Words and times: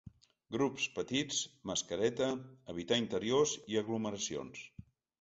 Grups 0.53 0.87
petits, 0.95 1.43
mascareta, 1.71 2.31
evitar 2.75 3.01
interiors 3.05 3.57
i 3.75 3.81
aglomeracions. 3.87 4.69